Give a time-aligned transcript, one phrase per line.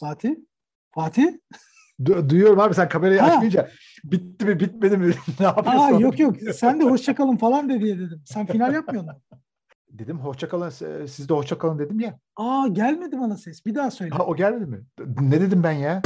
[0.00, 0.36] Fatih?
[0.94, 1.28] Fatih?
[2.04, 3.26] Du- duyuyorum abi sen kamerayı ha.
[3.26, 3.70] açmayınca
[4.04, 5.06] bitti mi bitmedi mi
[5.40, 5.80] ne yapıyorsun?
[5.80, 8.22] Aa, yok yok sen de hoşçakalın falan de diye dedim.
[8.24, 9.12] Sen final yapmıyorsun.
[9.88, 10.70] Dedim hoşçakalın
[11.06, 12.18] siz de hoşçakalın dedim ya.
[12.36, 14.14] Aa gelmedi bana ses bir daha söyle.
[14.14, 14.80] Ha, o gelmedi mi?
[15.20, 16.02] Ne dedim ben ya?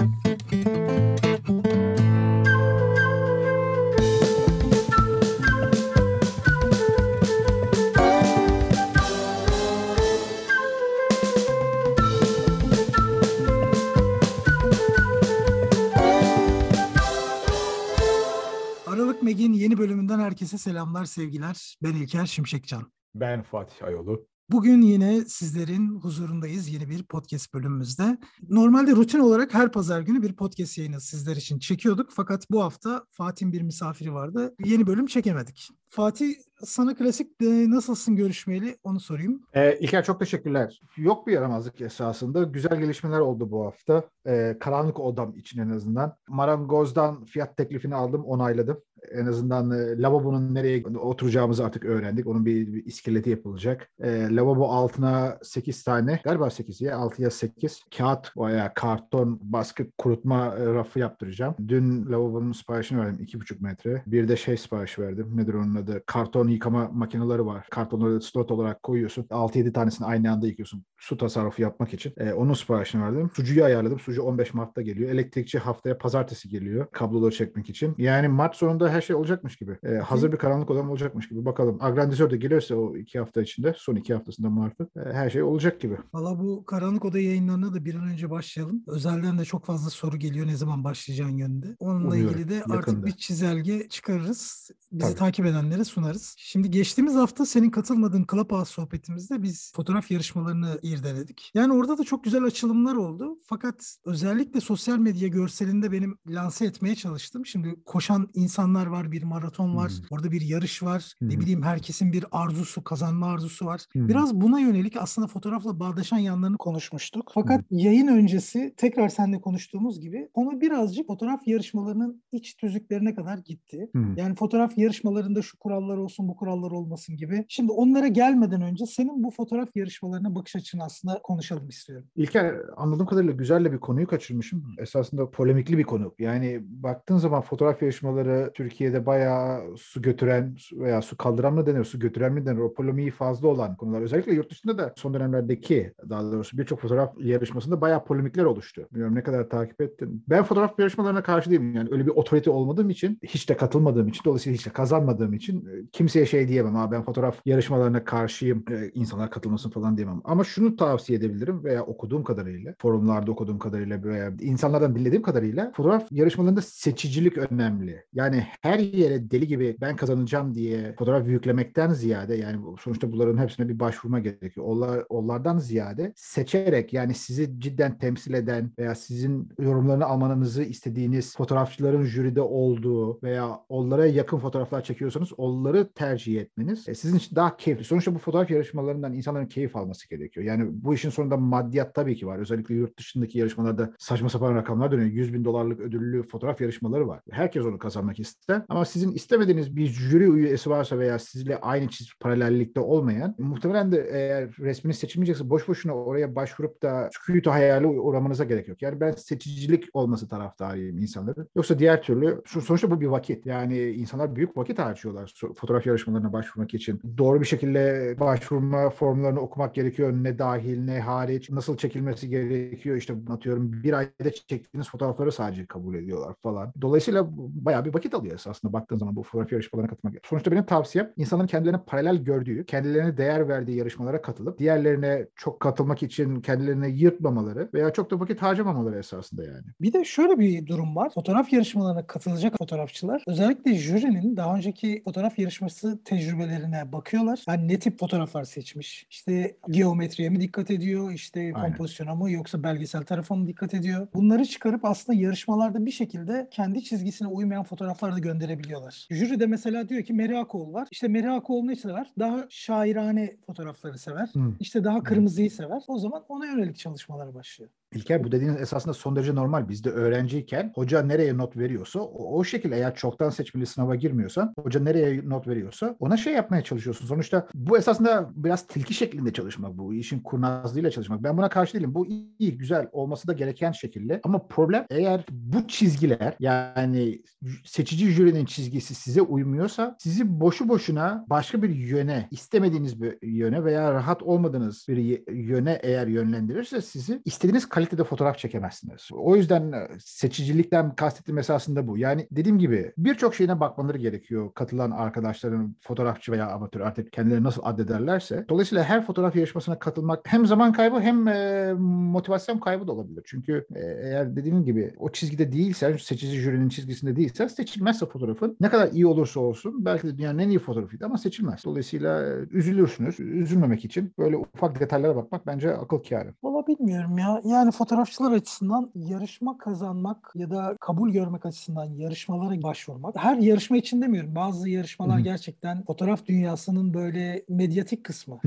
[19.34, 21.76] Meg'in yeni bölümünden herkese selamlar, sevgiler.
[21.82, 22.92] Ben İlker Şimşekcan.
[23.14, 24.26] Ben Fatih Ayolu.
[24.50, 28.18] Bugün yine sizlerin huzurundayız yeni bir podcast bölümümüzde.
[28.48, 32.10] Normalde rutin olarak her pazar günü bir podcast yayını sizler için çekiyorduk.
[32.12, 34.54] Fakat bu hafta Fatih'in bir misafiri vardı.
[34.64, 35.68] Yeni bölüm çekemedik.
[35.88, 39.40] Fatih sana klasik de nasılsın görüşmeyeli onu sorayım.
[39.54, 40.80] Ee, İlker çok teşekkürler.
[40.96, 42.42] Yok bir yaramazlık esasında.
[42.42, 44.04] Güzel gelişmeler oldu bu hafta.
[44.26, 46.16] Ee, karanlık odam için en azından.
[46.28, 48.80] Marangoz'dan fiyat teklifini aldım, onayladım.
[49.12, 52.26] En azından e, lavabonun nereye oturacağımızı artık öğrendik.
[52.26, 53.90] Onun bir, bir iskeleti yapılacak.
[54.00, 59.86] E, lavabo altına 8 tane, galiba 8 ya 6 ya 8 kağıt veya karton baskı
[59.98, 61.54] kurutma e, rafı yaptıracağım.
[61.68, 64.02] Dün lavabonun siparişini verdim 2,5 metre.
[64.06, 65.30] Bir de şey sipariş verdim.
[65.34, 66.02] Nedir onun adı?
[66.06, 67.66] Karton yıkama makineleri var.
[67.70, 69.22] Kartonları slot olarak koyuyorsun.
[69.22, 70.84] 6-7 tanesini aynı anda yıkıyorsun.
[70.98, 72.12] Su tasarrufu yapmak için.
[72.16, 73.30] E, onun siparişini verdim.
[73.34, 74.00] Sucuyu ayarladım.
[74.00, 75.10] Sucu 15 Mart'ta geliyor.
[75.10, 76.86] Elektrikçi haftaya pazartesi geliyor.
[76.92, 77.94] Kabloları çekmek için.
[77.98, 79.78] Yani Mart sonunda her şey olacakmış gibi.
[79.82, 81.44] E, hazır bir karanlık odam olacakmış gibi.
[81.44, 81.76] Bakalım.
[81.80, 85.80] Agrandizör de gelirse o iki hafta içinde, son iki haftasında Mart'ın e, her şey olacak
[85.80, 85.98] gibi.
[86.14, 88.82] Valla bu karanlık oda yayınlarına da bir an önce başlayalım.
[88.86, 91.76] Özelden de çok fazla soru geliyor ne zaman başlayacağın yönünde.
[91.78, 92.76] Onunla Umuyorum, ilgili de yakında.
[92.76, 94.70] artık bir çizelge çıkarırız.
[94.92, 95.18] Bizi Tabii.
[95.18, 96.34] takip edenlere sunarız.
[96.38, 101.50] Şimdi geçtiğimiz hafta senin katılmadığın Clubhouse sohbetimizde biz fotoğraf yarışmalarını irdeledik.
[101.54, 103.38] Yani orada da çok güzel açılımlar oldu.
[103.46, 107.46] Fakat özellikle sosyal medya görselinde benim lanse etmeye çalıştım.
[107.46, 110.06] Şimdi koşan insanlar var, bir maraton var, hmm.
[110.10, 111.14] orada bir yarış var.
[111.18, 111.30] Hmm.
[111.30, 113.80] Ne bileyim herkesin bir arzusu, kazanma arzusu var.
[113.92, 114.08] Hmm.
[114.08, 117.30] Biraz buna yönelik aslında fotoğrafla bağdaşan yanlarını konuşmuştuk.
[117.34, 117.78] Fakat hmm.
[117.78, 123.88] yayın öncesi tekrar seninle konuştuğumuz gibi onu birazcık fotoğraf yarışmalarının iç tüzüklerine kadar gitti.
[123.92, 124.16] Hmm.
[124.16, 127.44] Yani fotoğraf yarışmalarında şu kurallar olsun, bu kurallar olmasın gibi.
[127.48, 132.08] Şimdi onlara gelmeden önce senin bu fotoğraf yarışmalarına bakış açını aslında konuşalım istiyorum.
[132.16, 134.74] İlker anladığım kadarıyla güzel bir konuyu kaçırmışım.
[134.78, 136.14] Esasında polemikli bir konu.
[136.18, 141.98] Yani baktığın zaman fotoğraf yarışmaları Türkiye'de bayağı su götüren veya su kaldıran mı denir, su
[141.98, 142.58] götüren mi denir?
[142.58, 144.02] O polemiği fazla olan konular.
[144.02, 148.88] Özellikle yurt dışında da son dönemlerdeki daha doğrusu birçok fotoğraf yarışmasında bayağı polemikler oluştu.
[148.92, 150.24] Bilmiyorum ne kadar takip ettin.
[150.28, 151.74] Ben fotoğraf yarışmalarına karşı değilim.
[151.74, 155.66] Yani öyle bir otorite olmadığım için, hiç de katılmadığım için, dolayısıyla hiç de kazanmadığım için
[155.66, 156.74] e, kimseye şey diyemem.
[156.74, 160.20] Ha ben fotoğraf yarışmalarına karşıyım, e, insanlar katılmasın falan diyemem.
[160.24, 166.06] Ama şunu tavsiye edebilirim veya okuduğum kadarıyla, forumlarda okuduğum kadarıyla veya insanlardan dinlediğim kadarıyla fotoğraf
[166.10, 168.04] yarışmalarında seçicilik önemli.
[168.12, 173.68] Yani her yere deli gibi ben kazanacağım diye fotoğraf yüklemekten ziyade yani sonuçta bunların hepsine
[173.68, 174.66] bir başvurma gerekiyor.
[174.66, 182.04] Onlar, onlardan ziyade seçerek yani sizi cidden temsil eden veya sizin yorumlarını almanızı istediğiniz fotoğrafçıların
[182.04, 187.84] jüride olduğu veya onlara yakın fotoğraflar çekiyorsanız onları tercih etmeniz e, sizin için daha keyifli.
[187.84, 190.46] Sonuçta bu fotoğraf yarışmalarından insanların keyif alması gerekiyor.
[190.46, 192.38] Yani bu işin sonunda maddiyat tabii ki var.
[192.38, 195.10] Özellikle yurt dışındaki yarışmalarda saçma sapan rakamlar dönüyor.
[195.10, 197.20] 100 bin dolarlık ödüllü fotoğraf yarışmaları var.
[197.30, 198.43] Herkes onu kazanmak ister.
[198.68, 204.08] Ama sizin istemediğiniz bir jüri üyesi varsa veya sizle aynı çiz paralellikte olmayan muhtemelen de
[204.12, 208.82] eğer resmini seçilmeyecekse boş boşuna oraya başvurup da sküyütü hayali uğramanıza gerek yok.
[208.82, 211.48] Yani ben seçicilik olması taraftarıyım insanların.
[211.56, 213.46] Yoksa diğer türlü sonuçta bu bir vakit.
[213.46, 217.00] Yani insanlar büyük vakit harcıyorlar fotoğraf yarışmalarına başvurmak için.
[217.18, 220.12] Doğru bir şekilde başvurma formlarını okumak gerekiyor.
[220.12, 222.96] Ne dahil ne hariç nasıl çekilmesi gerekiyor.
[222.96, 226.72] İşte atıyorum bir ayda çektiğiniz fotoğrafları sadece kabul ediyorlar falan.
[226.80, 230.26] Dolayısıyla bayağı bir vakit alıyor aslında baktığın zaman bu fotoğraf yarışmalarına katılmak.
[230.26, 236.02] Sonuçta benim tavsiyem insanların kendilerine paralel gördüğü, kendilerine değer verdiği yarışmalara katılıp diğerlerine çok katılmak
[236.02, 239.64] için kendilerine yırtmamaları veya çok da vakit harcamamaları esasında yani.
[239.80, 241.10] Bir de şöyle bir durum var.
[241.14, 247.44] Fotoğraf yarışmalarına katılacak fotoğrafçılar özellikle jürinin daha önceki fotoğraf yarışması tecrübelerine bakıyorlar.
[247.48, 249.06] Yani ne tip fotoğraflar seçmiş?
[249.10, 251.12] İşte geometriye mi dikkat ediyor?
[251.12, 254.08] İşte kompozisyona mı yoksa belgesel tarafa mı dikkat ediyor?
[254.14, 259.06] Bunları çıkarıp aslında yarışmalarda bir şekilde kendi çizgisine uymayan fotoğraflar da gönderebiliyorlar.
[259.10, 260.88] Jüri de mesela diyor ki Meri Akol var.
[260.90, 262.12] İşte Meri Akol ne sever?
[262.18, 264.28] Daha şairane fotoğrafları sever.
[264.32, 264.54] Hmm.
[264.60, 265.82] İşte daha kırmızıyı sever.
[265.88, 267.70] O zaman ona yönelik çalışmalara başlıyor.
[267.94, 269.68] İlker bu dediğiniz esasında son derece normal.
[269.68, 274.80] Bizde öğrenciyken hoca nereye not veriyorsa o, o şekilde eğer çoktan seçmeli sınava girmiyorsan hoca
[274.80, 277.06] nereye not veriyorsa ona şey yapmaya çalışıyorsun.
[277.06, 279.94] Sonuçta bu esasında biraz tilki şeklinde çalışmak bu.
[279.94, 281.22] işin kurnazlığıyla çalışmak.
[281.22, 281.94] Ben buna karşı değilim.
[281.94, 284.20] Bu iyi, güzel olması da gereken şekilde.
[284.24, 287.22] Ama problem eğer bu çizgiler yani
[287.64, 293.94] seçici jürinin çizgisi size uymuyorsa sizi boşu boşuna başka bir yöne, istemediğiniz bir yöne veya
[293.94, 299.08] rahat olmadığınız bir yöne eğer yönlendirirse sizi istediğiniz kalitede fotoğraf çekemezsiniz.
[299.12, 301.98] O yüzden e, seçicilikten kastettiğim esasında bu.
[301.98, 307.62] Yani dediğim gibi birçok şeyine bakmaları gerekiyor katılan arkadaşların fotoğrafçı veya amatör artık kendileri nasıl
[307.64, 308.44] addederlerse.
[308.48, 313.22] Dolayısıyla her fotoğraf yarışmasına katılmak hem zaman kaybı hem e, motivasyon kaybı da olabilir.
[313.26, 318.68] Çünkü e, eğer dediğim gibi o çizgide değilse, seçici jürinin çizgisinde değilse seçilmezse fotoğrafın ne
[318.68, 321.64] kadar iyi olursa olsun belki de dünyanın en iyi fotoğrafıydı ama seçilmez.
[321.64, 323.20] Dolayısıyla e, üzülürsünüz.
[323.20, 326.34] Üzülmemek için böyle ufak detaylara bakmak bence akıl kârı.
[326.42, 327.40] Valla bilmiyorum ya.
[327.44, 333.16] Yani fotoğrafçılar açısından yarışma kazanmak ya da kabul görmek açısından yarışmalara başvurmak.
[333.18, 334.34] Her yarışma için demiyorum.
[334.34, 335.24] Bazı yarışmalar Hı-hı.
[335.24, 338.40] gerçekten fotoğraf dünyasının böyle medyatik kısmı.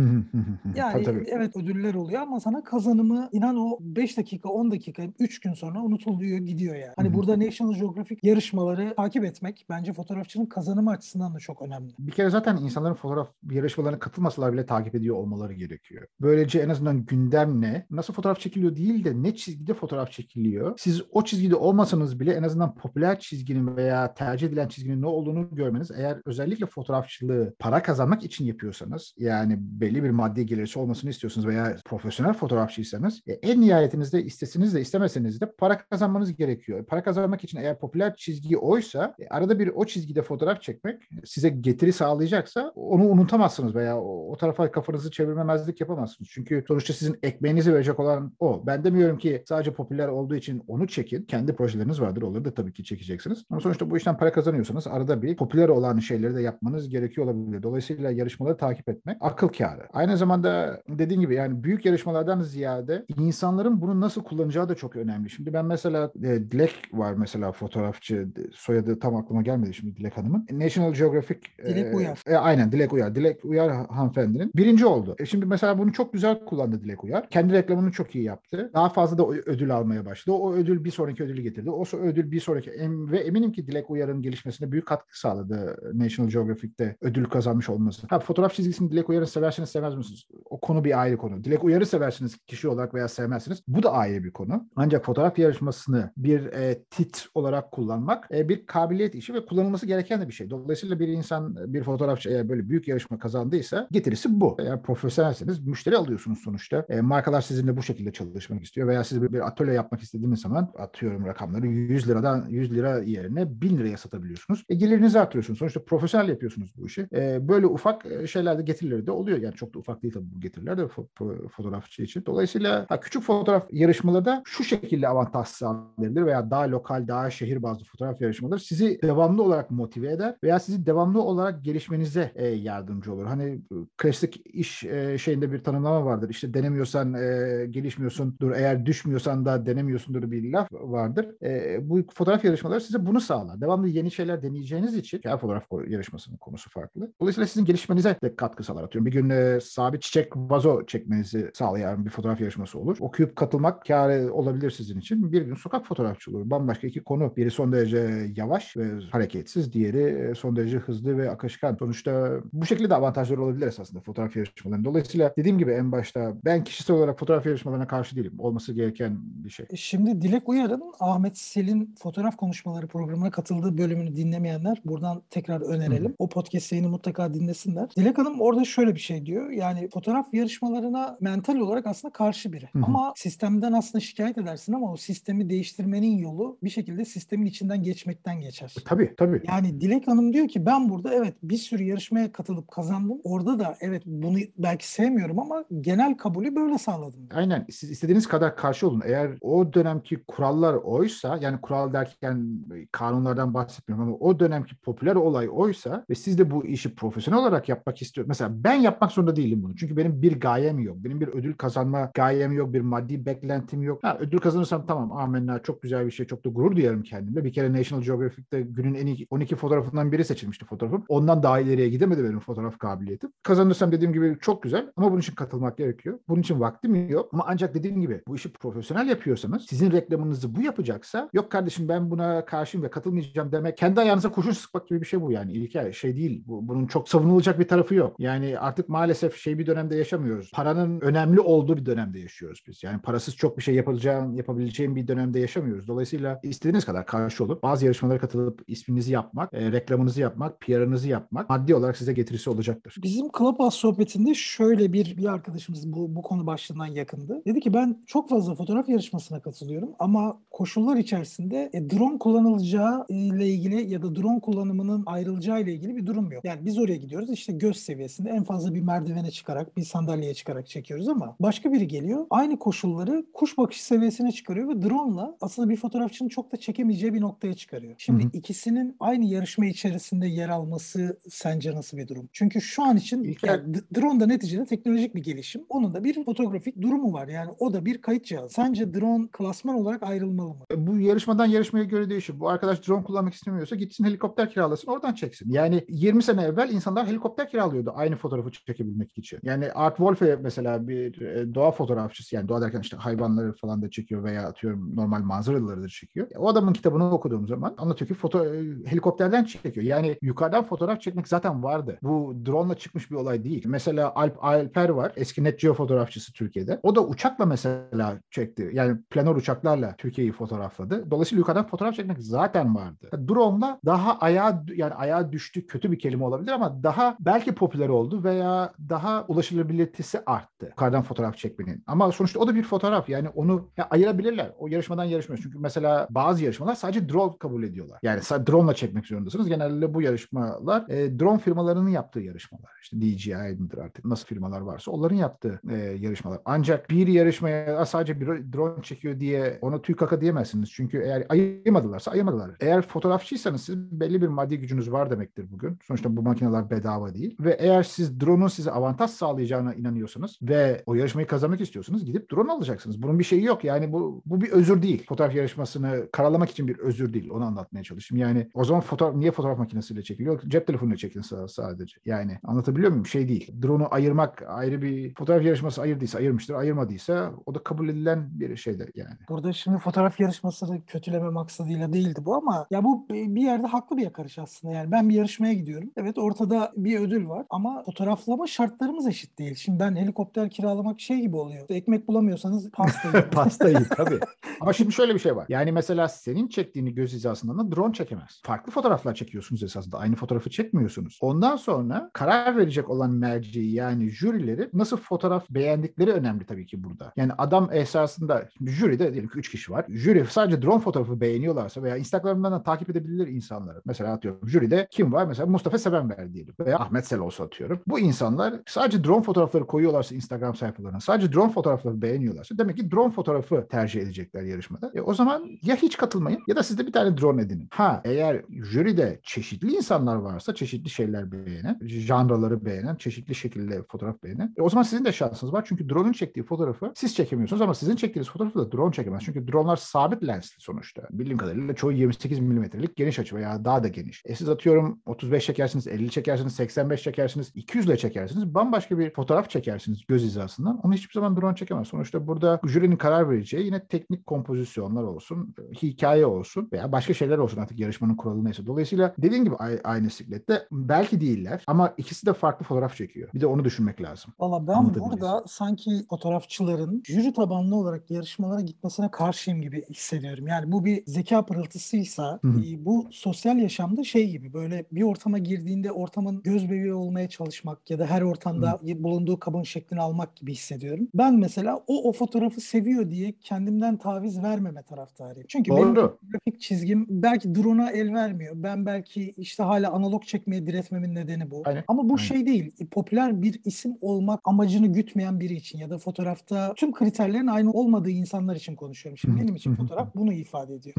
[0.75, 1.25] yani tabii, tabii.
[1.27, 5.81] evet ödüller oluyor ama sana kazanımı inan o 5 dakika 10 dakika 3 gün sonra
[5.81, 6.93] unutuluyor gidiyor yani.
[6.95, 7.17] Hani Hı-hı.
[7.17, 11.93] burada National Geographic yarışmaları takip etmek bence fotoğrafçının kazanımı açısından da çok önemli.
[11.99, 16.07] Bir kere zaten insanların fotoğraf yarışmalarına katılmasalar bile takip ediyor olmaları gerekiyor.
[16.21, 17.85] Böylece en azından gündem ne?
[17.91, 20.73] Nasıl fotoğraf çekiliyor değil de ne çizgide fotoğraf çekiliyor.
[20.79, 25.55] Siz o çizgide olmasanız bile en azından popüler çizginin veya tercih edilen çizginin ne olduğunu
[25.55, 31.47] görmeniz eğer özellikle fotoğrafçılığı para kazanmak için yapıyorsanız yani belli bir maddi gelirisi olmasını istiyorsunuz
[31.47, 36.85] veya profesyonel fotoğrafçıysanız e, en nihayetinizde isteseniz de istemeseniz de para kazanmanız gerekiyor.
[36.85, 41.49] Para kazanmak için eğer popüler çizgi oysa e, arada bir o çizgide fotoğraf çekmek size
[41.49, 46.29] getiri sağlayacaksa onu unutamazsınız veya o, o tarafa kafanızı çevirmemezlik yapamazsınız.
[46.31, 48.63] Çünkü sonuçta sizin ekmeğinizi verecek olan o.
[48.65, 51.23] Ben demiyorum ki sadece popüler olduğu için onu çekin.
[51.23, 52.21] Kendi projeleriniz vardır.
[52.21, 53.43] Onları da tabii ki çekeceksiniz.
[53.49, 57.63] Ama sonuçta bu işten para kazanıyorsanız arada bir popüler olan şeyleri de yapmanız gerekiyor olabilir.
[57.63, 59.87] Dolayısıyla yarışmaları takip etmek akıl kârı.
[59.93, 65.29] Aynı zamanda dediğim gibi yani büyük yarışmalardan ziyade insanların bunu nasıl kullanacağı da çok önemli.
[65.29, 70.47] Şimdi ben mesela e, Dilek var mesela fotoğrafçı soyadı tam aklıma gelmedi şimdi Dilek Hanım'ın.
[70.51, 72.21] National Geographic Dilek e, Uyar.
[72.27, 73.15] E, aynen Dilek Uyar.
[73.15, 75.15] Dilek Uyar hanımefendinin birinci oldu.
[75.19, 77.29] E, şimdi mesela bunu çok güzel kullandı Dilek Uyar.
[77.29, 78.71] Kendi reklamını çok iyi yaptı.
[78.73, 80.37] Daha fazla da ödül almaya başladı.
[80.37, 81.71] O ödül bir sonraki ödülü getirdi.
[81.71, 82.71] O ödül bir sonraki
[83.11, 88.07] ve eminim ki Dilek Uyar'ın gelişmesine büyük katkı sağladı National Geographic'te ödül kazanmış olması.
[88.09, 90.27] Ha, fotoğraf çizgisini Dilek Uyar'ı seversiniz sevmez misiniz?
[90.45, 91.43] O konu bir ayrı konu.
[91.43, 93.63] Dilek Uyar'ı seversiniz kişi olarak veya sevmezsiniz.
[93.67, 94.69] Bu da ayrı bir konu.
[94.75, 100.21] Ancak fotoğraf yarışmasını bir e, tit olarak kullanmak e, bir kabiliyet işi ve kullanılması gereken
[100.21, 100.49] de bir şey.
[100.49, 104.57] Dolayısıyla bir insan bir fotoğrafçı eğer böyle büyük yarışma kazandıysa getirisi bu.
[104.59, 106.85] Eğer profesyonelseniz müşteri alıyorsunuz sonuçta.
[106.89, 111.25] E, markalar sizinle bu şekilde çalışmak istiyor veya siz bir, atölye yapmak istediğiniz zaman atıyorum
[111.25, 114.63] rakamları 100 liradan 100 lira yerine 1000 liraya satabiliyorsunuz.
[114.69, 115.59] E, gelirinizi artırıyorsunuz.
[115.59, 117.07] Sonuçta profesyonel yapıyorsunuz bu işi.
[117.13, 119.37] E, böyle ufak e, şeylerde getirileri de oluyor.
[119.37, 122.23] Yani çok da ufak değil tabii bu getiriler de fo- fotoğrafçı için.
[122.25, 127.63] Dolayısıyla ha, küçük fotoğraf yarışmaları da şu şekilde avantaj sağlayabilir veya daha lokal, daha şehir
[127.63, 133.13] bazlı fotoğraf yarışmaları sizi devamlı olarak motive eder veya sizi devamlı olarak gelişmenize e, yardımcı
[133.13, 133.25] olur.
[133.25, 133.61] Hani
[133.97, 136.29] klasik iş e, şeyinde bir tanımlama vardır.
[136.29, 138.51] İşte denemiyorsan e, gelişmiyorsundur.
[138.51, 141.43] Eğer düşmüyorsan da denemiyorsundur bir laf vardır.
[141.43, 143.61] E, bu fotoğraf yarışmaları size bunu sağlar.
[143.61, 147.11] Devamlı yeni şeyler deneyeceğiniz için her fotoğraf yarışmasının konusu farklı.
[147.21, 148.83] Dolayısıyla sizin gelişmenize de katkı sağlar.
[148.83, 152.97] Atıyorum bir gün e, sabit çiçek vazo çekmenizi sağlayan bir fotoğraf yarışması olur.
[152.99, 155.31] Okuyup katılmak kârı olabilir sizin için.
[155.31, 157.33] Bir gün sokak fotoğrafçılığı bambaşka iki konu.
[157.37, 159.73] Biri son derece yavaş ve hareketsiz.
[159.73, 161.75] Diğeri e, son derece hızlı ve akışkan.
[161.75, 164.85] Sonuçta bu şekilde de avantajları olabilir esasında fotoğraf yarışmalarının.
[164.85, 168.33] Dolayısıyla dediğim gibi en başta ben kişisel olarak fotoğraf yarışmalarına karşı değilim.
[168.57, 169.65] Olması gereken bir şey.
[169.69, 176.11] E, şimdi Dilek Uyar'ın Ahmet Selin fotoğraf konuşmaları programına katıldığı bölümünü dinlemeyenler buradan tekrar önerelim.
[176.11, 176.15] Hı.
[176.19, 177.89] O podcast yayını mutlaka dinlesinler.
[177.97, 179.49] Dilek Hanım orada şöyle bir şey diyor.
[179.49, 182.65] Yani fotoğraf yarışmalarına mental olarak aslında karşı biri.
[182.65, 182.79] Hı.
[182.83, 188.39] Ama sistemden aslında şikayet edersin ama o sistemi değiştirmenin yolu bir şekilde sistemin içinden geçmekten
[188.39, 188.75] geçer.
[188.79, 189.41] E, tabii tabii.
[189.47, 193.19] Yani Dilek Hanım diyor ki ben burada evet bir sürü yarışmaya katılıp kazandım.
[193.23, 197.29] Orada da evet bunu belki sevmiyorum ama genel kabulü böyle sağladım.
[197.33, 197.65] Aynen.
[197.71, 199.01] Siz istediğiniz kadar karşı olun.
[199.05, 202.59] Eğer o dönemki kurallar oysa yani kural derken
[202.91, 207.69] kanunlardan bahsetmiyorum ama o dönemki popüler olay oysa ve siz de bu işi profesyonel olarak
[207.69, 208.27] yapmak istiyorsunuz.
[208.29, 209.75] Mesela ben yapmak zorunda değilim bunu.
[209.75, 210.97] Çünkü benim bir gayem yok.
[210.99, 212.73] Benim bir ödül kazanma gayem yok.
[212.73, 214.03] Bir maddi beklentim yok.
[214.03, 216.27] Ha, ödül kazanırsam tamam amenna çok güzel bir şey.
[216.27, 217.43] Çok da gurur duyarım kendimle.
[217.43, 221.05] Bir kere National Geographic'te günün en iyi 12 fotoğrafından biri seçilmişti fotoğrafım.
[221.09, 223.31] Ondan daha ileriye gidemedi benim fotoğraf kabiliyetim.
[223.43, 226.19] Kazanırsam dediğim gibi çok güzel ama bunun için katılmak gerekiyor.
[226.27, 227.29] Bunun için vaktim yok.
[227.33, 232.11] Ama ancak dediğim gibi bu işi profesyonel yapıyorsanız sizin reklamınızı bu yapacaksa yok kardeşim ben
[232.11, 235.51] buna karşıyım ve katılmayacağım demek kendi ayağınıza kurşun sıkmak gibi bir şey bu yani.
[235.51, 236.43] İlker şey değil.
[236.47, 238.15] Bu, bunun çok savunulacak bir tarafı yok.
[238.19, 240.51] Yani artık maalesef şey bir dönemde yaşamıyoruz.
[240.53, 242.83] Paranın önemli olduğu bir dönemde yaşıyoruz biz.
[242.83, 245.87] Yani parasız çok bir şey yapılacağın, yapabileceğin bir dönemde yaşamıyoruz.
[245.87, 251.49] Dolayısıyla istediğiniz kadar karşı olup bazı yarışmalara katılıp isminizi yapmak, e, reklamınızı yapmak, PR'ınızı yapmak
[251.49, 252.95] maddi olarak size getirisi olacaktır.
[253.03, 257.41] Bizim Clubhouse sohbetinde şöyle bir bir arkadaşımız bu, bu konu başlığından yakındı.
[257.45, 263.47] Dedi ki ben çok fazla fotoğraf yarışmasına katılıyorum ama koşullar içerisinde e, drone kullanılacağı ile
[263.47, 266.45] ilgili ya da drone kullanımının ayrılacağı ile ilgili bir durum yok.
[266.45, 270.67] Yani biz oraya gidiyoruz işte göz seviyesinde en fazla bir merdivene çıkarak bir sandalyeye çıkarak
[270.67, 275.77] çekiyoruz ama başka biri geliyor aynı koşulları kuş bakışı seviyesine çıkarıyor ve drone'la aslında bir
[275.77, 277.95] fotoğrafçının çok da çekemeyeceği bir noktaya çıkarıyor.
[277.97, 278.31] Şimdi hı hı.
[278.33, 282.29] ikisinin aynı yarışma içerisinde yer alması sence nasıl bir durum?
[282.33, 285.65] Çünkü şu an için yani drone da neticede teknolojik bir gelişim.
[285.69, 287.27] Onun da bir fotografik durumu var.
[287.27, 288.53] Yani o da bir kayıt cihazı.
[288.53, 290.65] Sence drone klasman olarak ayrılmalı mı?
[290.71, 292.39] E, bu yarışmadan yarışmaya göre değişir.
[292.39, 295.51] Bu arkadaş drone kullanmak istemiyorsa gitsin helikopter kiralasın oradan çeksin.
[295.51, 299.39] Yani 20 sene evvel insanlar helikopter kiralıyordu aynı fotoğrafı çekebilmek için.
[299.43, 303.89] Yani Art Wolfe mesela bir e, doğa fotoğrafçısı yani doğa derken işte hayvanları falan da
[303.89, 306.27] çekiyor veya atıyorum normal manzaraları da çekiyor.
[306.37, 309.85] O adamın kitabını okuduğum zaman anlatıyor ki foto e, helikopterden çekiyor.
[309.85, 311.97] Yani yukarıdan fotoğraf çekmek zaten vardı.
[312.03, 313.63] Bu drone çıkmış bir olay değil.
[313.67, 315.11] Mesela Alp Alper var.
[315.15, 316.79] Eski Net Geo fotoğrafçısı Türkiye'de.
[316.83, 317.96] O da uçakla mesela
[318.31, 318.69] çekti.
[318.73, 321.11] Yani planör uçaklarla Türkiye'yi fotoğrafladı.
[321.11, 323.09] Dolayısıyla yukarıdan fotoğraf çekmek zaten vardı.
[323.27, 328.23] Drone'la daha ayağa yani ayağa düştü kötü bir kelime olabilir ama daha belki popüler oldu
[328.23, 330.65] veya daha ulaşılabilitesi arttı.
[330.65, 331.83] Yukarıdan fotoğraf çekmenin.
[331.87, 333.09] Ama sonuçta o da bir fotoğraf.
[333.09, 334.51] Yani onu ya ayırabilirler.
[334.59, 335.39] O yarışmadan yarışmıyor.
[335.43, 337.99] Çünkü mesela bazı yarışmalar sadece drone kabul ediyorlar.
[338.03, 339.47] Yani drone ile çekmek zorundasınız.
[339.47, 342.71] Genelde bu yarışmalar e, drone firmalarının yaptığı yarışmalar.
[342.81, 346.39] İşte DJI midir artık nasıl firmalar varsa onların yaptığı e, yarışmalar.
[346.45, 350.71] Ancak bir yarışmaya sadece bir drone çekiyor diye ona tüy kaka diyemezsiniz.
[350.71, 352.51] Çünkü eğer ayırmadılarsa ayırmadılar.
[352.59, 355.79] Eğer fotoğrafçıysanız siz belli bir maddi gücünüz var demektir bugün.
[355.87, 357.35] Sonuçta bu makineler bedava değil.
[357.39, 362.51] Ve eğer siz drone'un size avantaj sağlayacağına inanıyorsanız ve o yarışmayı kazanmak istiyorsanız gidip drone
[362.51, 363.03] alacaksınız.
[363.03, 363.63] Bunun bir şeyi yok.
[363.63, 365.05] Yani bu bu bir özür değil.
[365.07, 367.29] Fotoğraf yarışmasını karalamak için bir özür değil.
[367.29, 368.17] Onu anlatmaya çalıştım.
[368.17, 370.41] Yani o zaman fotoğraf niye fotoğraf makinesiyle çekiliyor?
[370.47, 371.97] Cep telefonuyla çekin sadece.
[372.05, 373.05] Yani anlatabiliyor muyum?
[373.05, 373.61] Şey değil.
[373.61, 376.53] Drone'u ayırmak ayrı bir fotoğraf yarışması ayırdıysa ayırmıştır.
[376.53, 379.15] Ayırmadıysa o da kabul edilen bir şeydir yani.
[379.29, 384.03] Burada şimdi fotoğraf yarışmasını kötüleme maksadıyla değildi bu ama ya bu bir yerde haklı bir
[384.03, 384.73] yakarış aslında.
[384.73, 385.91] Yani ben bir yarışmaya gidiyorum.
[385.97, 389.55] Evet ortada bir ödül var ama fotoğraflama şartlarımız eşit değil.
[389.55, 391.65] Şimdi ben helikopter kiralamak şey gibi oluyor.
[391.69, 393.29] Ekmek bulamıyorsanız pasta yiyin.
[393.31, 394.19] pasta yiyin tabii.
[394.61, 395.45] Ama şimdi şöyle bir şey var.
[395.49, 398.41] Yani mesela senin çektiğini göz hizasından da drone çekemez.
[398.45, 399.97] Farklı fotoğraflar çekiyorsunuz esasında.
[399.97, 401.19] Aynı fotoğrafı çekmiyorsunuz.
[401.21, 407.13] Ondan sonra karar verecek olan merci yani jürileri nasıl fotoğraf beğendikleri önemli tabii ki burada.
[407.15, 409.85] Yani adam esasında jüride diyelim ki 3 kişi var.
[409.89, 413.81] Jüri sadece drone fotoğrafı beğeniyorlarsa veya Instagram'dan da takip edebilir insanları.
[413.85, 415.25] Mesela atıyorum jüride kim var?
[415.25, 417.79] Mesela Mustafa Sevenver diyelim veya Ahmet Sel atıyorum.
[417.87, 423.11] Bu insanlar sadece drone fotoğrafları koyuyorlarsa Instagram sayfalarına sadece drone fotoğrafları beğeniyorlarsa demek ki drone
[423.11, 424.91] fotoğrafı tercih edecekler yarışmada.
[424.95, 427.67] E, o zaman ya hiç katılmayın ya da siz de bir tane drone edinin.
[427.71, 434.53] Ha eğer jüride çeşitli insanlar varsa çeşitli şeyler beğenen, janraları beğenen, çeşitli şekilde fotoğraf beğenen.
[434.57, 435.65] E, o zaman sizin de şansınız var.
[435.67, 439.23] Çünkü drone'un çektiği fotoğrafı siz çekemiyorsunuz ama sizin çektiğiniz fotoğrafı da drone çekemez.
[439.25, 441.01] Çünkü dronelar sabit lensli sonuçta.
[441.11, 444.21] Bildiğim kadarıyla çoğu 28 milimetrelik geniş açı veya daha da geniş.
[444.25, 448.53] E siz atıyorum 35 çekersiniz, 50 çekersiniz, 85 çekersiniz, 200 ile çekersiniz.
[448.53, 450.79] Bambaşka bir fotoğraf çekersiniz göz hizasından.
[450.83, 451.87] Onu hiçbir zaman drone çekemez.
[451.87, 457.61] Sonuçta burada jürinin karar vereceği yine teknik kompozisyonlar olsun, hikaye olsun veya başka şeyler olsun
[457.61, 458.65] artık yarışmanın kuralı neyse.
[458.65, 463.29] Dolayısıyla dediğim gibi aynı siklette belki değiller ama ikisi de farklı fotoğraf çekiyor.
[463.33, 464.33] Bir de onu düşünmek lazım.
[464.39, 470.47] Valla ben burada sanki fotoğrafçıların jüri tabanlı olarak yarışmalara gitmesine karşıyım gibi hissediyorum.
[470.47, 475.91] Yani bu bir zeka pırıltısıysa e, bu sosyal yaşamda şey gibi böyle bir ortama girdiğinde
[475.91, 479.03] ortamın göz bebeği olmaya çalışmak ya da her ortamda Hı.
[479.03, 481.07] bulunduğu kabın şeklini almak gibi hissediyorum.
[481.13, 485.47] Ben mesela o o fotoğrafı seviyor diye kendimden taviz vermeme taraftarıyım.
[485.47, 485.79] Çünkü Doğru.
[485.79, 488.53] benim grafik çizgim belki drone'a el vermiyor.
[488.55, 491.61] Ben belki işte hala analog çekmeye diretmemin nedeni bu.
[491.65, 491.83] Aynen.
[491.87, 492.23] Ama bu Aynen.
[492.23, 492.71] şey değil.
[492.91, 496.91] Popüler bir isim olmak amacını gütmeyen biri için ya da fotoğrafta tüm
[497.27, 499.17] kriterlerin aynı olmadığı insanlar için konuşuyorum.
[499.17, 500.95] Şimdi benim için fotoğraf bunu ifade ediyor.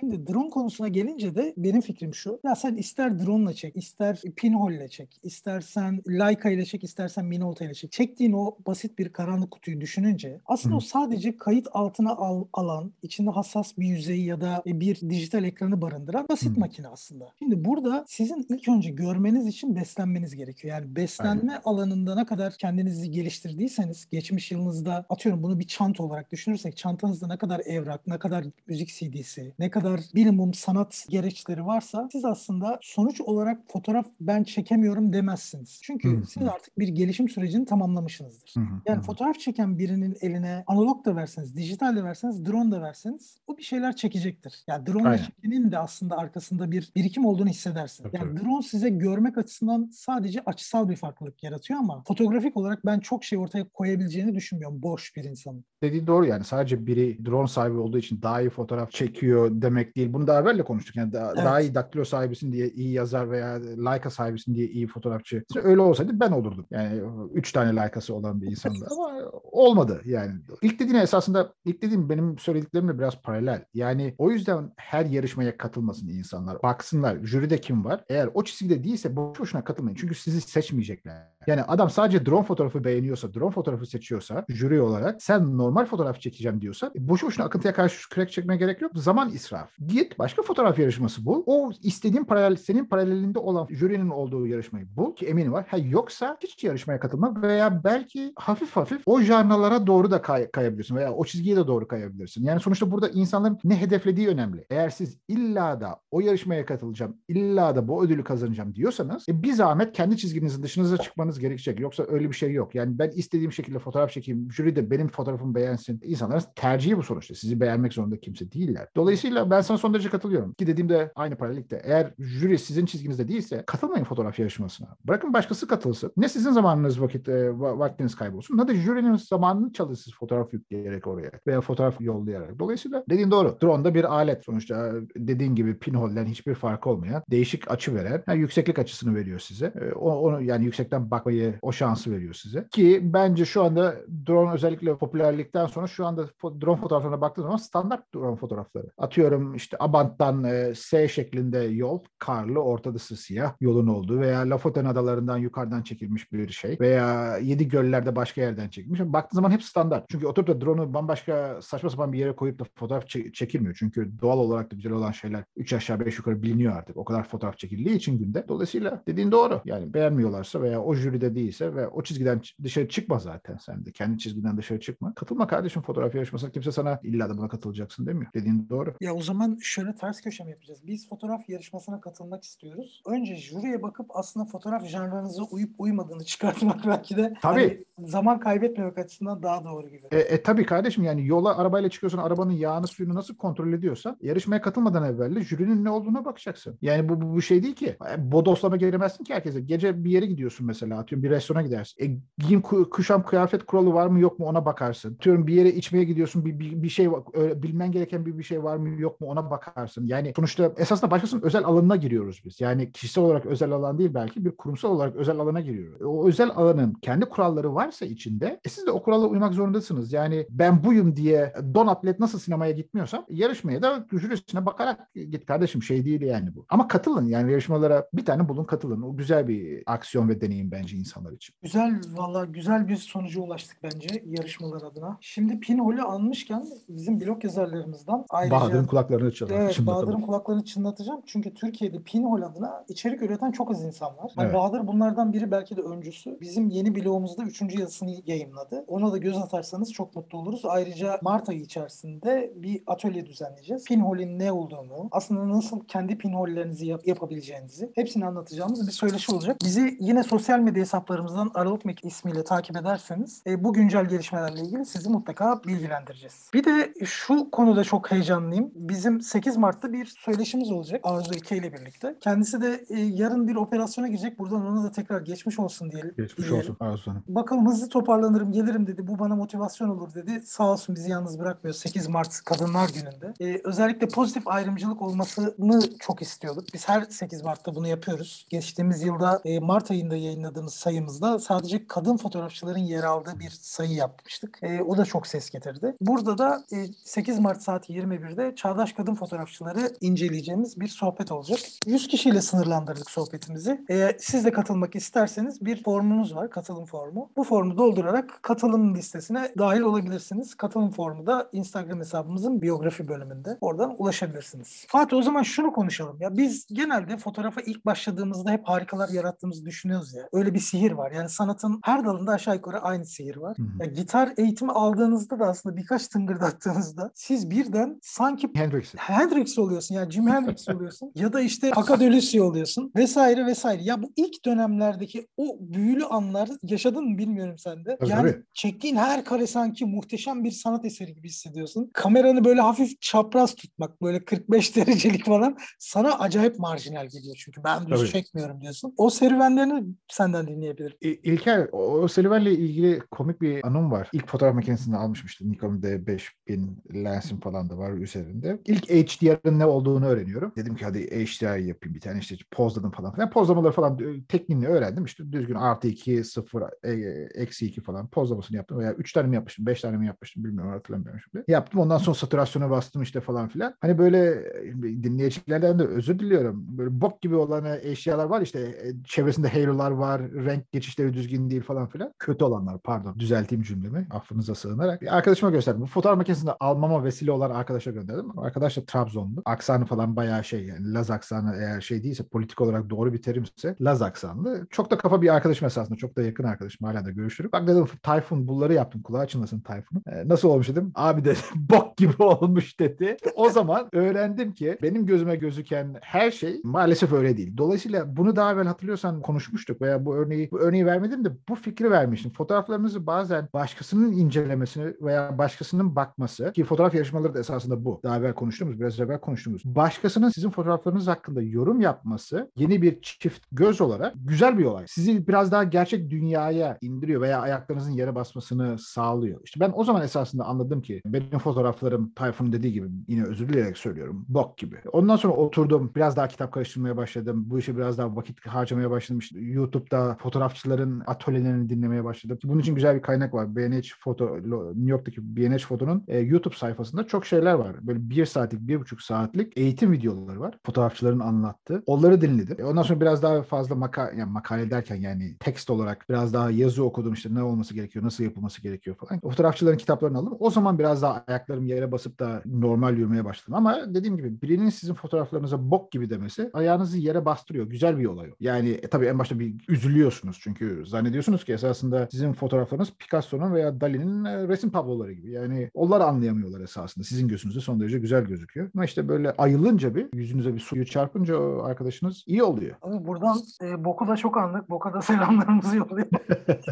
[0.00, 2.40] Şimdi drone konusuna gelince de benim fikrim şu.
[2.44, 7.24] Ya sen ister drone ile çek, ister pinhole ile çek, istersen Leica ile çek, istersen
[7.24, 7.92] Minolta ile çek.
[7.92, 13.30] Çektiğin o basit bir karanlık kutuyu düşününce aslında o sadece kayıt altına al, alan, içinde
[13.30, 17.28] hassas bir yüzeyi ya da bir dijital ekranı barındıran basit makine aslında.
[17.38, 20.74] Şimdi burada sizin ilk önce görmeniz için beslenmeniz gerekiyor.
[20.74, 21.62] Yani beslenme Aynen.
[21.64, 27.36] alanında ne kadar kendinizi geliştirdiyseniz geçmiş yılınızda atıyorum bunu bir çanta olarak düşünürsek çantanızda ne
[27.36, 33.20] kadar evrak, ne kadar müzik CD'si, ne kadar minimum sanat gereçleri varsa siz aslında sonuç
[33.20, 35.80] olarak fotoğraf ben çekemiyorum demezsiniz.
[35.82, 36.26] Çünkü Hı-hı.
[36.26, 38.54] siz artık bir gelişim sürecini tamamlamışsınızdır.
[38.56, 38.64] Hı-hı.
[38.86, 39.02] Yani Hı-hı.
[39.02, 43.62] fotoğraf çeken birinin eline analog da verseniz, dijital de verseniz, drone da verseniz o bir
[43.62, 44.64] şeyler çekecektir.
[44.66, 48.04] Yani drone çekenin de aslında arkasında bir birikim olduğunu hissedersin.
[48.04, 53.00] Tabii, yani drone size görmek açısından sadece açısal bir farklılık yaratıyor ama fotoğrafik olarak ben
[53.00, 55.64] çok şey ortaya koyabileceğini düşünmüyorum boş bir insanın.
[55.82, 60.12] Dediği doğru yani sadece biri drone sahibi olduğu için daha iyi fotoğraf çekiyor demek değil.
[60.12, 60.96] Bunu daha evvel konuştuk.
[60.96, 61.44] Yani daha, evet.
[61.44, 65.44] daha iyi daktilo sahibisin diye iyi yazar veya Leica sahibisin diye iyi fotoğrafçı.
[65.62, 66.66] Öyle olsaydı ben olurdum.
[66.70, 67.02] Yani
[67.34, 68.86] üç tane Leica'sı olan bir insandı.
[68.90, 70.32] Ama olmadı yani.
[70.62, 73.64] İlk dediğine esasında ilk dediğim benim söylediklerimle biraz paralel.
[73.74, 76.62] Yani o yüzden her yarışmaya katılmasın insanlar.
[76.62, 78.04] Baksınlar jüride kim var.
[78.08, 79.96] Eğer o çizgide değilse boş boşuna katılmayın.
[79.96, 81.32] Çünkü sizi seçmeyecekler.
[81.46, 86.60] Yani adam sadece drone fotoğrafı beğeniyorsa, drone fotoğrafı seçiyorsa jüri olarak sen normal fotoğraf çekeceğim
[86.60, 88.92] diyorsa e, boşu boşuna akıntıya karşı kürek çekmeye gerek yok.
[88.94, 89.70] Zaman israf.
[89.86, 91.42] Git başka fotoğraf yarışması bul.
[91.46, 95.66] O istediğin paralel, senin paralelinde olan jürinin olduğu yarışmayı bul ki eminim var.
[95.68, 100.96] Ha yoksa hiç yarışmaya katılma veya belki hafif hafif o janralara doğru da kay- kayabilirsin
[100.96, 102.44] veya o çizgiye de doğru kayabilirsin.
[102.44, 104.66] Yani sonuçta burada insanların ne hedeflediği önemli.
[104.70, 109.52] Eğer siz illa da o yarışmaya katılacağım, illa da bu ödülü kazanacağım diyorsanız e, bir
[109.52, 111.80] zahmet kendi çizginizin dışınıza çıkmanız gerekecek.
[111.80, 112.74] Yoksa öyle bir şey yok.
[112.74, 116.00] Yani ben istediğim şekilde fotoğraf çekeyim, jüri de benim fotoğrafımı beğensin.
[116.04, 117.34] İnsanların tercihi bu sonuçta.
[117.34, 118.88] Sizi beğenmek zorunda kimse değiller.
[118.96, 120.52] Dolayısıyla ben sana son derece katılıyorum.
[120.52, 121.82] Ki dediğimde aynı paralellikte.
[121.84, 124.88] Eğer jüri sizin çizginizde değilse katılmayın fotoğraf yarışmasına.
[125.04, 126.12] Bırakın başkası katılsın.
[126.16, 131.30] Ne sizin zamanınız vakit e, vaktiniz kaybolsun ne de jürinin zamanını çalışsın fotoğraf yükleyerek oraya
[131.46, 132.58] veya fotoğraf yollayarak.
[132.58, 133.56] Dolayısıyla dediğin doğru.
[133.62, 134.44] Drone da bir alet.
[134.44, 139.72] Sonuçta dediğin gibi pinholden hiçbir farkı olmayan değişik açı veren yani yükseklik açısını veriyor size.
[139.80, 142.66] E, onu yani yüksekten bakmayı o şansı veriyor size.
[142.70, 143.94] Ki bence şu anda
[144.26, 148.86] drone özellikle popülerlikten sonra şu anda drone fotoğraflarına baktığım zaman standart drone fotoğrafları.
[148.98, 155.38] Atıyorum işte Abant'tan e, S şeklinde yol, karlı, ortadası siyah yolun olduğu veya Lofoten adalarından
[155.38, 159.00] yukarıdan çekilmiş bir şey veya Yedi Göller'de başka yerden çekilmiş.
[159.00, 160.04] Baktığın zaman hep standart.
[160.10, 163.76] Çünkü oturup da drone'u bambaşka saçma sapan bir yere koyup da fotoğraf çekilmiyor.
[163.78, 166.96] Çünkü doğal olarak da güzel olan şeyler 3 aşağı 5 yukarı biliniyor artık.
[166.96, 168.44] O kadar fotoğraf çekildiği için günde.
[168.48, 169.60] Dolayısıyla dediğin doğru.
[169.64, 173.92] Yani beğenmiyorlarsa veya o jüride değilse ve o çizgiden dışarı çıkma zaten sen de.
[173.92, 175.11] Kendi çizgiden dışarı çıkma.
[175.14, 176.50] Katılma kardeşim fotoğraf yarışmasına.
[176.50, 178.32] Kimse sana illa da buna katılacaksın demiyor.
[178.34, 178.94] Dediğin doğru.
[179.00, 180.80] Ya o zaman şöyle ters köşe mi yapacağız?
[180.86, 183.02] Biz fotoğraf yarışmasına katılmak istiyoruz.
[183.06, 187.60] Önce jüriye bakıp aslında fotoğraf janrınıza uyup uymadığını çıkartmak belki de tabii.
[187.60, 190.02] Hani zaman kaybetmemek açısından daha doğru gibi.
[190.10, 194.60] E, e tabii kardeşim yani yola arabayla çıkıyorsun arabanın yağını suyunu nasıl kontrol ediyorsan yarışmaya
[194.60, 196.78] katılmadan evvel jürinin ne olduğuna bakacaksın.
[196.82, 197.96] Yani bu, bu, bu şey değil ki.
[198.14, 199.60] E, bodoslama giremezsin ki herkese.
[199.60, 202.04] Gece bir yere gidiyorsun mesela atıyorum bir restorana gidersin.
[202.04, 205.01] E, giyim kuşam kıyafet kuralı var mı yok mu ona bakarsın.
[205.04, 208.76] Atıyorum bir yere içmeye gidiyorsun bir, bir, bir şey bilmen gereken bir, bir şey var
[208.76, 210.06] mı yok mu ona bakarsın.
[210.06, 212.60] Yani sonuçta esasında başkasının özel alanına giriyoruz biz.
[212.60, 216.02] Yani kişisel olarak özel alan değil belki bir kurumsal olarak özel alana giriyoruz.
[216.02, 220.12] O özel alanın kendi kuralları varsa içinde e siz de o kurala uymak zorundasınız.
[220.12, 225.82] Yani ben buyum diye don atlet nasıl sinemaya gitmiyorsam yarışmaya da jürisine bakarak git kardeşim
[225.82, 226.66] şey değil yani bu.
[226.68, 229.02] Ama katılın yani yarışmalara bir tane bulun katılın.
[229.02, 231.54] O güzel bir aksiyon ve deneyim bence insanlar için.
[231.62, 235.18] Güzel valla güzel bir sonuca ulaştık bence yarışmalar adına.
[235.20, 238.56] Şimdi Pinhol'ü almışken bizim blog yazarlarımızdan ayrıca...
[238.56, 239.66] Bahadır'ın kulaklarını çınlatacağım.
[239.66, 241.20] Evet Bahadır'ın kulaklarını çınlatacağım.
[241.26, 244.32] Çünkü Türkiye'de Pinhol adına içerik üreten çok az insan var.
[244.40, 244.54] Evet.
[244.54, 246.40] Bahadır bunlardan biri belki de öncüsü.
[246.40, 248.84] Bizim yeni blogumuzda üçüncü yazısını yayınladı.
[248.88, 250.62] Ona da göz atarsanız çok mutlu oluruz.
[250.64, 253.84] Ayrıca Mart ayı içerisinde bir atölye düzenleyeceğiz.
[253.84, 259.56] Pinhol'in ne olduğunu, aslında nasıl kendi pinhollerinizi yap- yapabileceğinizi hepsini anlatacağımız bir söyleşi olacak.
[259.64, 264.86] Bizi yine sosyal medya hesaplarımızdan Aralık Mek ismiyle takip ederseniz e, bu güncel gelişmelerle ilgili
[264.86, 266.50] sizi mutlaka bilgilendireceğiz.
[266.54, 268.70] Bir de şu konuda çok heyecanlıyım.
[268.74, 272.16] Bizim 8 Mart'ta bir söyleşimiz olacak Arzu İlke ile birlikte.
[272.20, 274.38] Kendisi de e, yarın bir operasyona girecek.
[274.38, 276.14] Buradan ona da tekrar geçmiş olsun diyelim.
[276.16, 276.58] Geçmiş diyelim.
[276.58, 277.24] olsun Arzu Hanım.
[277.28, 279.06] Bakalım hızlı toparlanırım gelirim dedi.
[279.06, 280.42] Bu bana motivasyon olur dedi.
[280.44, 283.34] Sağ olsun bizi yalnız bırakmıyor 8 Mart Kadınlar Günü'nde.
[283.40, 286.64] Ee, özellikle pozitif ayrımcılık olmasını çok istiyorduk.
[286.74, 288.46] Biz her 8 Mart'ta bunu yapıyoruz.
[288.50, 294.58] Geçtiğimiz yılda e, Mart ayında yayınladığımız sayımızda sadece kadın fotoğrafçıların yer aldığı bir sayı yapmıştık.
[294.62, 295.96] E, o da çok ses getirdi.
[296.00, 301.58] Burada da e, 8 Mart saat 21'de Çağdaş Kadın Fotoğrafçıları inceleyeceğimiz bir sohbet olacak.
[301.86, 303.84] 100 kişiyle sınırlandırdık sohbetimizi.
[303.90, 306.50] E, siz de katılmak isterseniz bir formumuz var.
[306.50, 307.30] Katılım formu.
[307.36, 310.54] Bu formu doldurarak katılım listesine dahil olabilirsiniz.
[310.54, 313.58] Katılım formu da Instagram hesabımızın biyografi bölümünde.
[313.60, 314.84] Oradan ulaşabilirsiniz.
[314.88, 316.16] Fatih o zaman şunu konuşalım.
[316.20, 320.28] Ya biz genelde fotoğrafa ilk başladığımızda hep harikalar yarattığımızı düşünüyoruz ya.
[320.32, 321.10] Öyle bir sihir var.
[321.10, 323.56] Yani sanatın her dalında aşağı yukarı aynı sihir var.
[323.80, 329.94] Ya, gitar eğitimi aldığınızda da aslında birkaç tıngırdattığınızda siz birden sanki Hendrix, Hendrix oluyorsun.
[329.94, 331.12] Yani Jim Hendrix oluyorsun.
[331.14, 332.92] ya da işte Paka Delussy oluyorsun.
[332.96, 333.82] Vesaire vesaire.
[333.82, 337.98] Ya bu ilk dönemlerdeki o büyülü anlar yaşadın mı bilmiyorum sen de.
[338.06, 338.42] yani tabii.
[338.54, 341.90] çektiğin her kare sanki muhteşem bir sanat eseri gibi hissediyorsun.
[341.92, 347.86] Kameranı böyle hafif çapraz tutmak böyle 45 derecelik falan sana acayip marjinal geliyor çünkü ben
[347.86, 348.10] düz tabii.
[348.10, 348.94] çekmiyorum diyorsun.
[348.96, 350.96] O serüvenlerini senden dinleyebilirim.
[351.00, 354.08] İlker o serüvenle ilgili komik bir anım var.
[354.12, 356.68] İlk fotoğraf makinesini almışım işte Nikon D5000
[357.04, 358.60] lensim falan da var üzerinde.
[358.64, 360.52] İlk HDR'ın ne olduğunu öğreniyorum.
[360.56, 363.30] Dedim ki hadi HDR yapayım bir tane işte pozladım falan filan.
[363.30, 365.04] Pozlamaları falan e, tekniğini öğrendim.
[365.04, 366.92] İşte düzgün artı 2, 0, e,
[367.34, 368.78] eksi 2 falan pozlamasını yaptım.
[368.78, 371.44] Veya 3 tane mi yapmıştım, 5 tane mi yapmıştım bilmiyorum hatırlamıyorum şimdi.
[371.48, 373.74] Yaptım ondan sonra satürasyona bastım işte falan filan.
[373.80, 374.18] Hani böyle
[374.64, 376.64] e, dinleyicilerden de özür diliyorum.
[376.68, 381.88] Böyle bok gibi olan eşyalar var işte çevresinde halo'lar var, renk geçişleri düzgün değil falan
[381.88, 382.12] filan.
[382.18, 385.02] Kötü olanlar pardon düzelteyim cümlemi affınıza sığınarak.
[385.02, 385.80] Bir arkadaşıma gösterdim.
[385.82, 388.38] Bu fotoğraf makinesini almama vesile olan arkadaşa gönderdim.
[388.38, 389.42] Arkadaş da Trabzonlu.
[389.44, 393.76] Aksanı falan bayağı şey yani Laz aksanı eğer şey değilse politik olarak doğru bir terimse
[393.80, 394.66] Laz aksanlı.
[394.70, 395.96] Çok da kafa bir arkadaşım esasında.
[395.96, 396.86] Çok da yakın arkadaşım.
[396.86, 397.50] Hala da görüşürüm.
[397.52, 399.02] Bak dedim Tayfun bunları yaptım.
[399.02, 400.02] Kulağı açılmasın Tayfun'un.
[400.06, 400.92] Ee, nasıl olmuş dedim.
[400.94, 403.16] Abi dedim bok gibi olmuş dedi.
[403.34, 407.56] O zaman öğrendim ki benim gözüme gözüken her şey maalesef öyle değil.
[407.56, 411.90] Dolayısıyla bunu daha evvel hatırlıyorsan konuşmuştuk veya bu örneği bu örneği vermedim de bu fikri
[411.90, 412.32] vermiştim.
[412.32, 418.00] Fotoğraflarınızı bazen başkasının incelemesini veya başkasının bakması ki fotoğraf yarışmaları da esasında bu.
[418.04, 419.64] Daha evvel konuştuğumuz, biraz evvel konuştuğumuz.
[419.64, 424.84] Başkasının sizin fotoğraflarınız hakkında yorum yapması yeni bir çift göz olarak güzel bir olay.
[424.88, 429.40] Sizi biraz daha gerçek dünyaya indiriyor veya ayaklarınızın yere basmasını sağlıyor.
[429.44, 433.78] İşte ben o zaman esasında anladım ki benim fotoğraflarım Tayfun'un dediği gibi yine özür dileyerek
[433.78, 434.24] söylüyorum.
[434.28, 434.76] Bok gibi.
[434.92, 435.92] Ondan sonra oturdum.
[435.96, 437.44] Biraz daha kitap karıştırmaya başladım.
[437.46, 439.18] Bu işe biraz daha vakit harcamaya başladım.
[439.18, 442.38] İşte YouTube'da fotoğrafçıların atölyelerini dinlemeye başladım.
[442.44, 443.56] Bunun için güzel bir kaynak var.
[443.56, 447.76] B&H Foto, New York'taki B&H Foto'nun e, YouTube sayfasında çok şeyler var.
[447.86, 450.58] Böyle bir saatlik, bir buçuk saatlik eğitim videoları var.
[450.66, 451.82] Fotoğrafçıların anlattığı.
[451.86, 452.56] Onları dinledim.
[452.60, 456.50] E, ondan sonra biraz daha fazla maka yani makale derken yani tekst olarak biraz daha
[456.50, 459.20] yazı okudum işte ne olması gerekiyor, nasıl yapılması gerekiyor falan.
[459.20, 460.36] Fotoğrafçıların kitaplarını aldım.
[460.40, 463.54] O zaman biraz daha ayaklarım yere basıp da normal yürümeye başladım.
[463.54, 467.66] Ama dediğim gibi birinin sizin fotoğraflarınıza bok gibi demesi ayağınızı yere bastırıyor.
[467.66, 468.34] Güzel bir olay o.
[468.40, 473.80] Yani e, tabii en başta bir üzülüyorsunuz çünkü zannediyorsunuz ki esasında sizin fotoğraflarınız Picasso'nun veya
[473.80, 475.30] Dali'nin e, resim tabloları gibi.
[475.30, 477.04] Yani onlar anlayamıyorlar esasında.
[477.04, 478.70] Sizin gözünüzde son derece güzel gözüküyor.
[478.74, 482.76] Ama işte böyle ayılınca bir yüzünüze bir suyu çarpınca o arkadaşınız iyi oluyor.
[482.82, 484.70] Abi buradan e, Boku da çok anlık.
[484.70, 486.06] Boka da selamlarımızı yolluyor.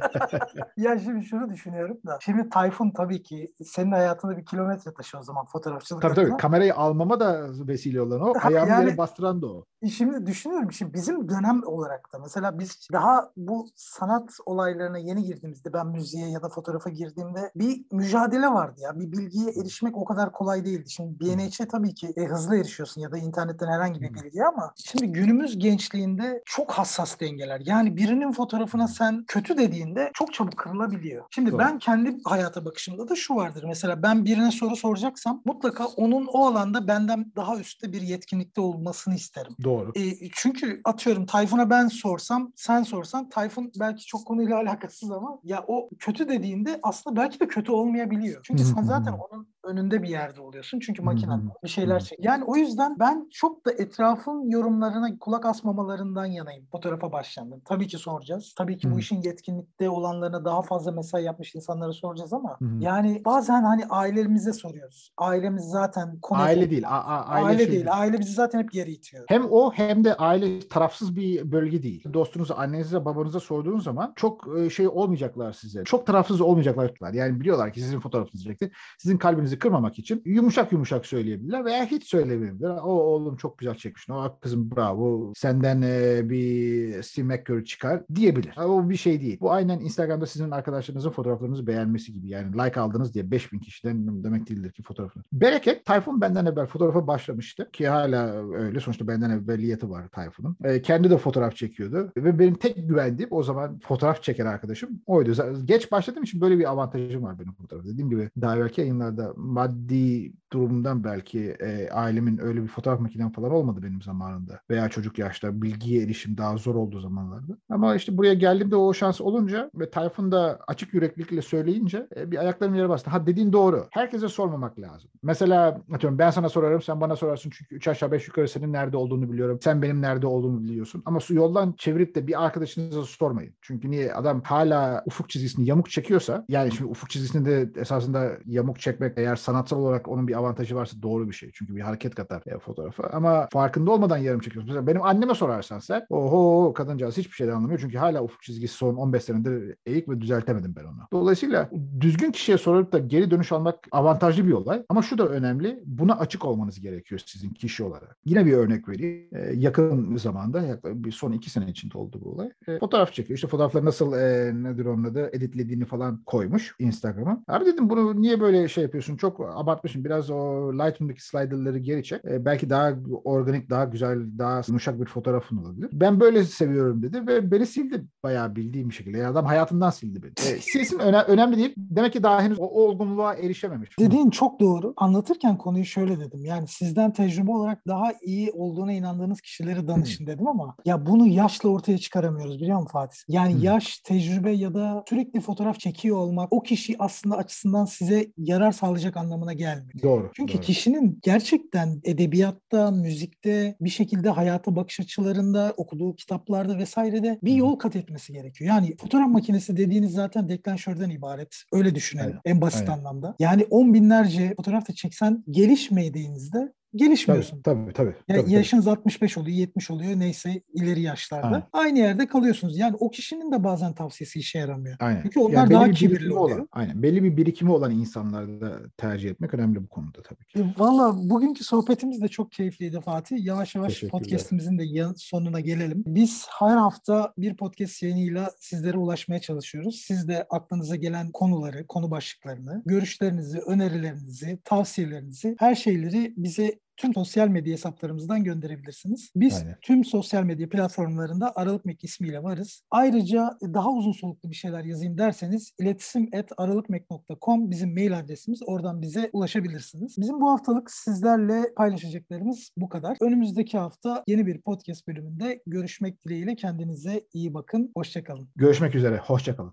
[0.77, 2.19] ya şimdi şunu düşünüyorum da.
[2.21, 6.29] Şimdi Tayfun tabii ki senin hayatında bir kilometre taşı o zaman fotoğrafçılık Tabii adına.
[6.29, 6.37] tabii.
[6.37, 8.33] Kamerayı almama da vesile olan o.
[8.43, 9.65] Ayağımı yani, yere bastıran da o.
[9.91, 10.73] Şimdi düşünüyorum.
[10.73, 16.31] Şimdi bizim dönem olarak da mesela biz daha bu sanat olaylarına yeni girdiğimizde ben müziğe
[16.31, 19.01] ya da fotoğrafa girdiğimde bir mücadele vardı ya.
[19.01, 20.91] Bir bilgiye erişmek o kadar kolay değildi.
[20.91, 25.07] Şimdi BNH'e tabii ki e, hızlı erişiyorsun ya da internetten herhangi bir bilgi ama şimdi
[25.07, 27.63] günümüz gençliğinde çok hassas dengeler.
[27.65, 31.25] Yani birinin fotoğrafına sen kötü dediğinde çok çabuk kırılabiliyor.
[31.31, 31.59] Şimdi Doğru.
[31.59, 33.65] ben kendi hayata bakışımda da şu vardır.
[33.69, 39.15] Mesela ben birine soru soracaksam mutlaka onun o alanda benden daha üstte bir yetkinlikte olmasını
[39.15, 39.57] isterim.
[39.65, 39.93] Doğru.
[39.97, 45.65] E, çünkü atıyorum Tayfun'a ben sorsam, sen sorsan Tayfun belki çok konuyla alakasız ama ya
[45.69, 48.41] o kötü dediğinde aslında belki de kötü olmayabiliyor.
[48.45, 50.81] Çünkü sen zaten onun önünde bir yerde oluyorsun.
[50.81, 52.19] Çünkü makinen bir şeyler çek.
[52.25, 57.63] Yani o yüzden ben çok da etrafın yorumlarına kulak asmamalarından yanayım fotoğrafa başlandım.
[57.65, 58.55] Tabii ki soracağız.
[58.59, 63.63] Tabii ki bu işin yetkinlikte olanlarına daha fazla mesai yapmış insanlara soracağız ama yani bazen
[63.63, 65.13] hani ailelerimize soruyoruz.
[65.17, 66.89] Ailemiz zaten konu aile değil.
[66.89, 67.87] A- a- aile, aile şey değil.
[67.91, 69.25] Aile bizi zaten hep geri itiyor.
[69.29, 72.05] Hem o hem de aile tarafsız bir bölge değil.
[72.15, 75.85] Dostunuza, annenize, babanıza sorduğunuz zaman çok şey olmayacaklar size.
[75.85, 77.13] Çok tarafsız olmayacaklar.
[77.13, 78.71] Yani biliyorlar ki sizin fotoğrafınız çekti.
[78.99, 79.19] Sizin
[79.51, 82.71] kalbinizi kırmamak için yumuşak yumuşak söyleyebilirler veya hiç söylemeyebilirler.
[82.71, 84.11] O oğlum çok güzel çekmiş.
[84.11, 85.33] O kızım bravo.
[85.37, 88.55] Senden e, bir Steve McCurry çıkar diyebilir.
[88.59, 89.39] O bir şey değil.
[89.41, 92.29] Bu aynen Instagram'da sizin arkadaşlarınızın fotoğraflarınızı beğenmesi gibi.
[92.29, 95.23] Yani like aldınız diye 5000 kişiden demek değildir ki fotoğrafını.
[95.33, 98.81] Bereket Tayfun benden evvel fotoğrafa başlamıştı ki hala öyle.
[98.81, 100.57] Sonuçta benden evveliyeti var Tayfun'un.
[100.65, 105.33] E, kendi de fotoğraf çekiyordu ve benim tek güvendiğim o zaman fotoğraf çeken arkadaşım oydu.
[105.65, 107.85] Geç başladığım için böyle bir avantajım var benim fotoğraf.
[107.85, 113.51] Dediğim gibi daha belki yayınlarda maddi durumdan belki e, ailemin öyle bir fotoğraf makinem falan
[113.51, 114.61] olmadı benim zamanında.
[114.71, 117.57] Veya çocuk yaşta bilgiye erişim daha zor olduğu zamanlarda.
[117.71, 122.39] Ama işte buraya geldiğimde o şans olunca ve Tayfun da açık yüreklilikle söyleyince e, bir
[122.39, 123.11] ayaklarım yere bastı.
[123.11, 123.87] Ha dediğin doğru.
[123.91, 125.11] Herkese sormamak lazım.
[125.23, 128.97] Mesela atıyorum ben sana sorarım sen bana sorarsın çünkü 3 aşağı 5 yukarı senin nerede
[128.97, 129.59] olduğunu biliyorum.
[129.63, 131.03] Sen benim nerede olduğumu biliyorsun.
[131.07, 133.55] Ama su yoldan çevirip de bir arkadaşınıza sormayın.
[133.61, 138.81] Çünkü niye adam hala ufuk çizgisini yamuk çekiyorsa yani şimdi ufuk çizgisini de esasında yamuk
[138.81, 141.51] çekmek eğer sanatsal olarak onun bir avantajı varsa doğru bir şey.
[141.55, 143.03] Çünkü bir hareket katar e, fotoğrafa.
[143.03, 144.69] Ama farkında olmadan yarım çekiyorsun.
[144.69, 147.81] Mesela benim anneme sorarsan sen oho kadıncağız hiçbir şeyden anlamıyor.
[147.81, 151.01] Çünkü hala ufuk çizgisi son 15 senedir eğik ve düzeltemedim ben onu.
[151.13, 154.83] Dolayısıyla düzgün kişiye sorup da geri dönüş almak avantajlı bir olay.
[154.89, 155.81] Ama şu da önemli.
[155.87, 158.17] Buna açık olmanız gerekiyor sizin kişi olarak.
[158.25, 159.29] Yine bir örnek vereyim.
[159.33, 162.51] E, yakın zamanda yaklaşık bir son iki sene içinde oldu bu olay.
[162.69, 163.35] E, fotoğraf çekiyor.
[163.37, 167.45] İşte fotoğrafları nasıl e, nedir onun adı editlediğini falan koymuş Instagram'a.
[167.49, 169.17] Abi dedim bunu niye böyle şey yapıyorsun?
[169.21, 170.05] Çok abartmışım.
[170.05, 172.25] Biraz o Lightroom'daki slider'ları geri çek.
[172.25, 172.93] E, belki daha
[173.25, 175.91] organik, daha güzel, daha yumuşak bir fotoğrafın olabilir.
[175.93, 179.19] Ben böyle seviyorum dedi ve beni sildi bayağı bildiğim bir şekilde.
[179.19, 180.33] Yani adam hayatından sildi beni.
[180.33, 181.75] E, silsin öne, önemli değil.
[181.77, 183.99] Demek ki daha henüz o, o olgunluğa erişememiş.
[183.99, 184.95] Dediğin çok doğru.
[184.97, 186.45] Anlatırken konuyu şöyle dedim.
[186.45, 191.69] Yani sizden tecrübe olarak daha iyi olduğuna inandığınız kişilere danışın dedim ama ya bunu yaşla
[191.69, 193.19] ortaya çıkaramıyoruz biliyor musun Fatih?
[193.29, 193.63] Yani hmm.
[193.63, 199.10] yaş, tecrübe ya da sürekli fotoğraf çekiyor olmak o kişi aslında açısından size yarar sağlayacak
[199.17, 200.03] anlamına gelmiyor.
[200.03, 200.31] Doğru.
[200.35, 200.63] Çünkü doğru.
[200.63, 207.97] kişinin gerçekten edebiyatta, müzikte, bir şekilde hayata bakış açılarında, okuduğu kitaplarda vesairede bir yol kat
[207.97, 208.69] etmesi gerekiyor.
[208.69, 211.57] Yani fotoğraf makinesi dediğiniz zaten deklanşörden ibaret.
[211.73, 212.41] Öyle düşünelim Aynen.
[212.45, 212.99] en basit Aynen.
[212.99, 213.37] anlamda.
[213.39, 217.63] Yani on binlerce fotoğraf da çeksen gelişmediğinizde gelişmiyorsun.
[217.63, 217.93] Tabii tabii.
[217.93, 221.47] tabii, yani tabii yaşınız 65 oluyor, 70 oluyor neyse ileri yaşlarda.
[221.47, 221.63] Aynen.
[221.73, 222.79] Aynı yerde kalıyorsunuz.
[222.79, 224.97] Yani o kişinin de bazen tavsiyesi işe yaramıyor.
[225.01, 225.23] Aynen.
[225.23, 226.59] Çünkü onlar yani daha kibirli oluyor.
[226.59, 227.03] Olan, aynen.
[227.03, 230.59] Belli bir birikimi olan insanları da tercih etmek önemli bu konuda tabii ki.
[230.59, 233.45] E, Valla bugünkü sohbetimiz de çok keyifliydi Fatih.
[233.45, 236.03] Yavaş yavaş podcastimizin de sonuna gelelim.
[236.07, 240.05] Biz her hafta bir podcast yayınıyla sizlere ulaşmaya çalışıyoruz.
[240.07, 247.49] Siz de aklınıza gelen konuları, konu başlıklarını, görüşlerinizi, önerilerinizi, tavsiyelerinizi her şeyleri bize tüm sosyal
[247.49, 249.33] medya hesaplarımızdan gönderebilirsiniz.
[249.37, 249.77] Biz Aynen.
[249.83, 252.83] tüm sosyal medya platformlarında Aralık Mek ismiyle varız.
[252.91, 258.61] Ayrıca daha uzun soluklu bir şeyler yazayım derseniz iletişim et aralıkmek.com bizim mail adresimiz.
[258.67, 260.17] Oradan bize ulaşabilirsiniz.
[260.19, 263.17] Bizim bu haftalık sizlerle paylaşacaklarımız bu kadar.
[263.21, 267.93] Önümüzdeki hafta yeni bir podcast bölümünde görüşmek dileğiyle kendinize iyi bakın.
[267.97, 268.49] Hoşçakalın.
[268.57, 269.19] Görüşmek üzere.
[269.19, 269.73] Hoşçakalın.